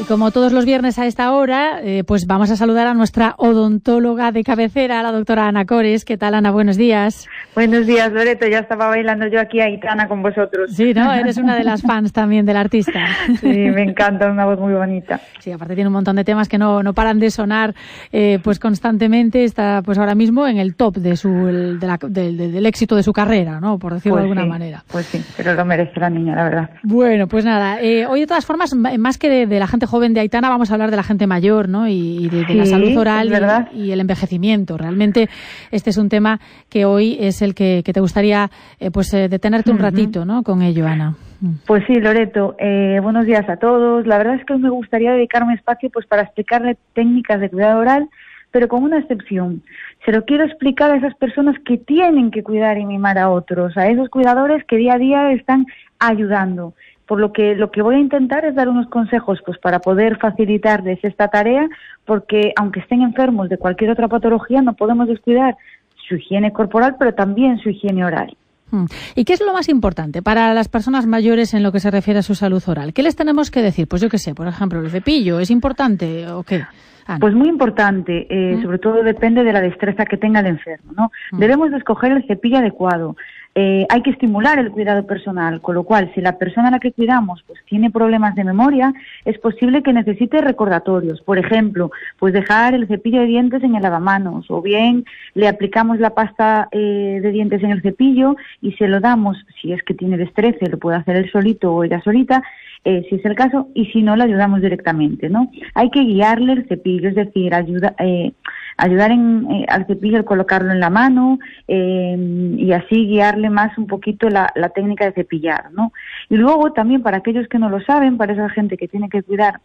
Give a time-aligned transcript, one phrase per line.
[0.00, 3.34] Y como todos los viernes a esta hora, eh, pues vamos a saludar a nuestra
[3.36, 6.06] odontóloga de cabecera, la doctora Ana Cores.
[6.06, 6.50] ¿Qué tal, Ana?
[6.50, 7.28] Buenos días.
[7.54, 8.46] Buenos días, Loreto.
[8.46, 10.70] Ya estaba bailando yo aquí a Itana con vosotros.
[10.72, 11.12] Sí, ¿no?
[11.12, 13.08] Eres una de las fans también del artista.
[13.40, 15.20] Sí, me encanta, una voz muy bonita.
[15.38, 17.74] Sí, aparte tiene un montón de temas que no, no paran de sonar
[18.12, 19.44] eh, pues constantemente.
[19.44, 23.12] Está pues ahora mismo en el top de su, de la, del éxito de su
[23.12, 23.78] carrera, ¿no?
[23.78, 24.84] Por decirlo Pues de alguna sí, manera.
[24.90, 26.70] Pues sí, pero lo merece la niña, la verdad.
[26.82, 30.14] Bueno, pues nada, eh, hoy de todas formas, más que de, de la gente joven
[30.14, 31.88] de Aitana, vamos a hablar de la gente mayor, ¿no?
[31.88, 34.78] Y, y de, de la salud oral y, y el envejecimiento.
[34.78, 35.28] Realmente
[35.70, 39.28] este es un tema que hoy es el que, que te gustaría eh, pues eh,
[39.28, 40.42] detenerte un ratito, ¿no?
[40.42, 41.16] Con ello, Ana.
[41.40, 41.50] Mm.
[41.66, 44.06] Pues sí, Loreto, eh, buenos días a todos.
[44.06, 47.50] La verdad es que hoy me gustaría dedicar un espacio pues para explicarle técnicas de
[47.50, 48.08] cuidado oral,
[48.50, 49.62] pero con una excepción.
[50.04, 53.76] Se lo quiero explicar a esas personas que tienen que cuidar y mimar a otros,
[53.76, 55.66] a esos cuidadores que día a día están
[55.98, 56.74] ayudando.
[57.10, 60.16] Por lo que lo que voy a intentar es dar unos consejos pues para poder
[60.18, 61.68] facilitarles esta tarea,
[62.04, 65.56] porque aunque estén enfermos de cualquier otra patología, no podemos descuidar
[66.08, 68.36] su higiene corporal, pero también su higiene oral.
[68.70, 68.84] Mm.
[69.16, 72.20] ¿Y qué es lo más importante para las personas mayores en lo que se refiere
[72.20, 72.92] a su salud oral?
[72.92, 73.88] ¿Qué les tenemos que decir?
[73.88, 76.62] Pues yo qué sé, por ejemplo, el cepillo, ¿es importante o qué?
[77.06, 77.18] Ana.
[77.20, 78.62] Pues muy importante, eh, Mm.
[78.62, 81.10] sobre todo depende de la destreza que tenga el enfermo, ¿no?
[81.32, 81.38] Mm.
[81.38, 83.16] Debemos de escoger el cepillo adecuado.
[83.56, 86.78] Eh, hay que estimular el cuidado personal, con lo cual, si la persona a la
[86.78, 91.20] que cuidamos pues tiene problemas de memoria, es posible que necesite recordatorios.
[91.22, 91.90] Por ejemplo,
[92.20, 96.68] pues dejar el cepillo de dientes en el lavamanos, o bien le aplicamos la pasta
[96.70, 100.66] eh, de dientes en el cepillo y se lo damos, si es que tiene destreza,
[100.70, 102.44] lo puede hacer él solito o ella solita,
[102.84, 105.50] eh, si es el caso, y si no, le ayudamos directamente, ¿no?
[105.74, 108.32] Hay que guiarle el cepillo, es decir, ayuda, eh,
[108.78, 112.16] ayudar en, eh, al cepillo al colocarlo en la mano eh,
[112.56, 115.92] y así guiarle más un poquito la, la técnica de cepillar, ¿no?
[116.30, 119.22] Y luego también para aquellos que no lo saben, para esa gente que tiene que
[119.22, 119.60] cuidar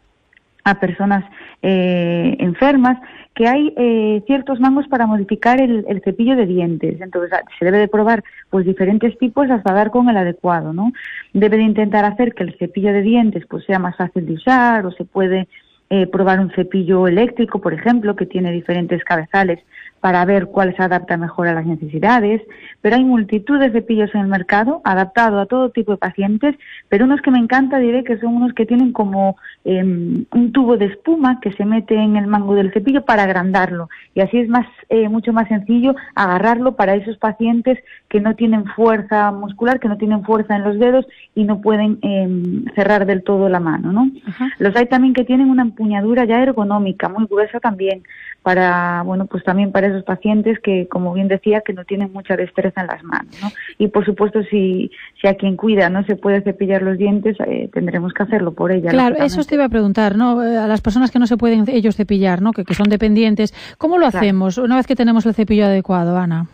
[0.66, 1.24] a personas
[1.62, 2.98] eh, enfermas,
[3.36, 7.00] que hay eh, ciertos mangos para modificar el, el cepillo de dientes.
[7.00, 10.92] Entonces ah, se debe de probar pues diferentes tipos hasta dar con el adecuado, ¿no?
[11.34, 14.86] Debe de intentar hacer que el cepillo de dientes pues sea más fácil de usar
[14.86, 15.48] o se puede
[15.92, 19.60] eh, probar un cepillo eléctrico, por ejemplo, que tiene diferentes cabezales
[20.00, 22.42] para ver cuál se adapta mejor a las necesidades.
[22.82, 26.56] Pero hay multitud de cepillos en el mercado, adaptado a todo tipo de pacientes,
[26.90, 30.78] pero unos que me encanta diré que son unos que tienen como eh, un tubo
[30.78, 33.90] de espuma que se mete en el mango del cepillo para agrandarlo.
[34.14, 38.66] Y así es más, eh, mucho más sencillo agarrarlo para esos pacientes que no tienen
[38.66, 43.24] fuerza muscular, que no tienen fuerza en los dedos y no pueden eh, cerrar del
[43.24, 44.12] todo la mano, ¿no?
[44.28, 44.50] Ajá.
[44.60, 48.04] Los hay también que tienen una empuñadura ya ergonómica, muy gruesa también,
[48.44, 52.36] para, bueno, pues también para esos pacientes que, como bien decía, que no tienen mucha
[52.38, 53.50] destreza en las manos, ¿no?
[53.78, 54.90] Y por supuesto, si,
[55.22, 58.72] si a quien cuida no se puede cepillar los dientes, eh, tendremos que hacerlo por
[58.72, 58.90] ella.
[58.92, 60.44] Claro, eso te iba a preguntar, ¿no?
[60.44, 62.52] Eh, A las personas que no se pueden ellos cepillar, ¿no?
[62.52, 64.18] Que, que son dependientes, ¿cómo lo Claro.
[64.20, 66.46] hacemos una vez que tenemos el cepillo adecuado, Ana?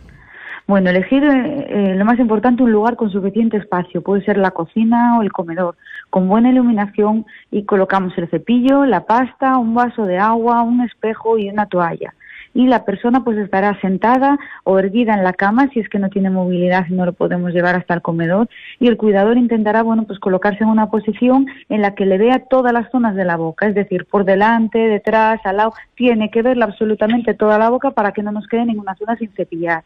[0.68, 4.52] Bueno, elegir eh, eh, lo más importante un lugar con suficiente espacio, puede ser la
[4.52, 5.74] cocina o el comedor,
[6.08, 11.36] con buena iluminación y colocamos el cepillo, la pasta, un vaso de agua, un espejo
[11.36, 12.14] y una toalla.
[12.54, 16.10] Y la persona pues estará sentada o erguida en la cama si es que no
[16.10, 18.48] tiene movilidad y no lo podemos llevar hasta el comedor
[18.78, 22.44] y el cuidador intentará bueno pues colocarse en una posición en la que le vea
[22.50, 26.42] todas las zonas de la boca, es decir, por delante, detrás, al lado, tiene que
[26.42, 29.84] verla absolutamente toda la boca para que no nos quede ninguna zona sin cepillar.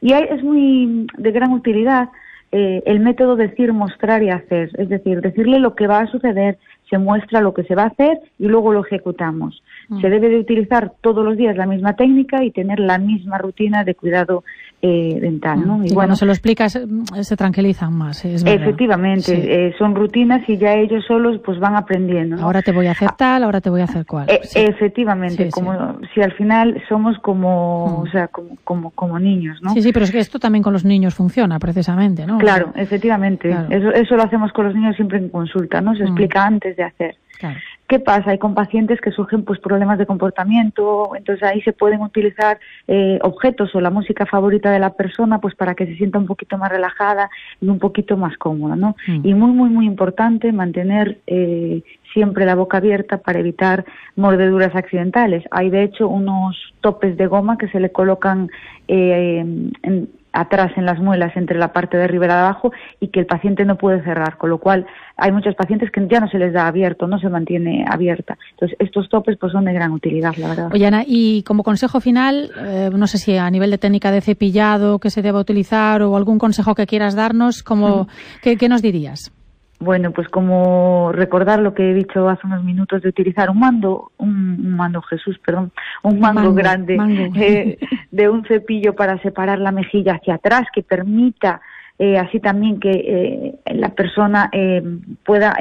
[0.00, 2.08] Y es muy de gran utilidad
[2.50, 4.70] eh, el método decir, mostrar y hacer.
[4.78, 7.88] Es decir, decirle lo que va a suceder, se muestra lo que se va a
[7.88, 9.62] hacer y luego lo ejecutamos.
[9.88, 10.00] Mm.
[10.00, 13.84] Se debe de utilizar todos los días la misma técnica y tener la misma rutina
[13.84, 14.44] de cuidado
[14.80, 15.66] eh, dental.
[15.66, 15.84] ¿no?
[15.84, 18.62] Y cuando se lo explicas, mm, se tranquilizan más, es verdad.
[18.62, 19.32] efectivamente, Sí.
[19.34, 22.36] eh, son rutinas y ya ellos solos pues van aprendiendo.
[22.36, 22.42] ¿no?
[22.44, 24.26] Ahora te voy a hacer tal, ahora te voy a hacer cual.
[24.28, 24.60] Eh, Sí.
[24.60, 25.50] Efectivamente, sí.
[25.50, 28.02] como si al final somos como, Mm.
[28.02, 29.70] o sea, como, como, como niños, ¿no?
[29.72, 32.38] Sí, sí, pero es que esto también con los niños funciona, precisamente, ¿no?
[32.38, 33.48] Claro, efectivamente.
[33.48, 33.68] Claro.
[33.70, 35.94] Eso, eso lo hacemos con los niños siempre en consulta, ¿no?
[35.96, 36.06] Se Mm.
[36.06, 37.16] explica antes de hacer.
[37.38, 37.58] Claro.
[37.88, 38.32] ¿Qué pasa?
[38.32, 43.18] Hay con pacientes que surgen pues problemas de comportamiento, entonces ahí se pueden utilizar eh,
[43.22, 46.58] objetos o la música favorita de la persona pues para que se sienta un poquito
[46.58, 47.30] más relajada
[47.62, 48.94] y un poquito más cómoda, ¿no?
[49.06, 49.26] Mm.
[49.26, 53.86] Y muy, muy, muy importante mantener eh, siempre la boca abierta para evitar
[54.16, 55.44] mordeduras accidentales.
[55.50, 58.50] Hay de hecho unos topes de goma que se le colocan
[58.86, 59.38] eh,
[59.82, 63.08] en- atrás en las muelas entre la parte de arriba y la de abajo y
[63.08, 64.86] que el paciente no puede cerrar, con lo cual
[65.16, 68.38] hay muchos pacientes que ya no se les da abierto, no se mantiene abierta.
[68.52, 70.70] Entonces estos topes pues son de gran utilidad, la verdad.
[70.72, 74.20] Oye, Ana, y como consejo final, eh, no sé si a nivel de técnica de
[74.20, 78.08] cepillado que se deba utilizar o algún consejo que quieras darnos, como,
[78.42, 79.32] ¿qué, qué nos dirías?
[79.80, 84.10] Bueno, pues como recordar lo que he dicho hace unos minutos de utilizar un mando,
[84.18, 85.70] un, mando Jesús, perdón,
[86.02, 86.98] un mango, grande
[87.36, 87.78] eh,
[88.18, 91.60] de un cepillo para separar la mejilla hacia atrás que permita
[92.00, 94.82] eh, así también que eh, la persona eh,
[95.24, 95.56] pueda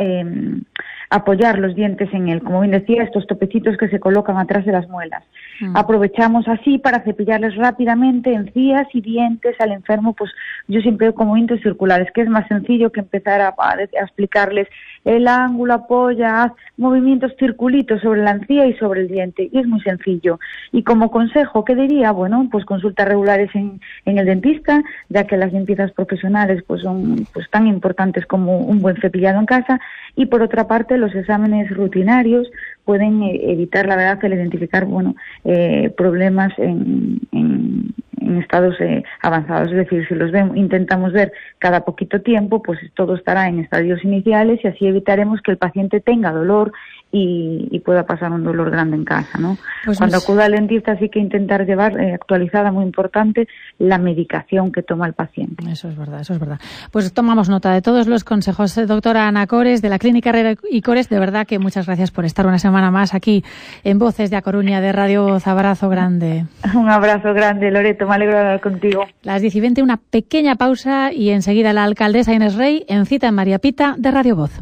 [1.10, 2.42] apoyar los dientes en él.
[2.42, 5.24] Como bien decía, estos topecitos que se colocan atrás de las muelas.
[5.62, 5.76] Mm.
[5.76, 10.32] Aprovechamos así para cepillarles rápidamente encías y dientes al enfermo, pues
[10.68, 13.54] yo siempre como movimientos circulares, que es más sencillo que empezar a,
[14.02, 14.68] explicarles
[15.06, 19.82] el ángulo, apoya, movimientos circulitos sobre la encía y sobre el diente, y es muy
[19.82, 20.40] sencillo.
[20.72, 22.12] Y como consejo, ¿qué diría?
[22.12, 27.26] Bueno, pues consultas regulares en, en el dentista, ya que las limpiezas profesionales pues son
[27.34, 29.80] pues tan importantes como un buen cepillado en casa,
[30.16, 32.50] y por otra parte los exámenes rutinarios
[32.86, 37.94] pueden eh, evitar la verdad el identificar bueno eh, problemas en, en,
[38.42, 39.70] estados eh, avanzados.
[39.72, 44.04] Es decir si los vemos intentamos ver cada poquito tiempo pues todo estará en estadios
[44.04, 46.72] iniciales y así evitaremos que el paciente tenga dolor
[47.12, 49.58] y, pueda pasar un dolor grande en casa, ¿no?
[49.86, 53.48] Pues Cuando acuda al dentista sí que intentar llevar eh, actualizada, muy importante,
[53.80, 55.64] la medicación que toma el paciente.
[55.72, 56.60] Eso es verdad, eso es verdad.
[56.92, 58.78] Pues tomamos nota de todos los consejos.
[58.78, 62.12] Eh, doctora Ana Cores, de la Clínica Herrera y Cores, de verdad que muchas gracias
[62.12, 63.44] por estar una semana más aquí
[63.86, 65.48] en Voces de A Coruña de Radio Voz.
[65.48, 66.46] Abrazo grande.
[66.76, 69.06] Un abrazo grande, Loreto, me alegro de hablar contigo.
[69.24, 73.28] Las 10 y 20, una pequeña pausa y enseguida la alcaldesa Inés Rey en cita
[73.28, 74.62] en María Pita de Radio Voz.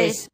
[0.00, 0.29] pobres